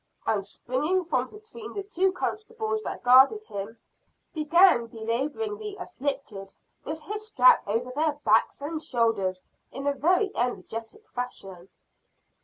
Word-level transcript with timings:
and 0.25 0.43
springing 0.43 1.05
from 1.05 1.29
between 1.29 1.73
the 1.75 1.83
two 1.83 2.11
constables 2.11 2.81
that 2.81 3.03
guarded 3.03 3.43
him, 3.43 3.77
began 4.33 4.87
belaboring 4.87 5.59
the 5.59 5.75
"afflicted" 5.75 6.51
with 6.83 6.99
his 7.01 7.27
strap 7.27 7.61
over 7.67 7.91
their 7.95 8.13
backs 8.25 8.61
and 8.61 8.81
shoulders 8.81 9.43
in 9.71 9.85
a 9.85 9.93
very 9.93 10.31
energetic 10.35 11.07
fashion. 11.07 11.69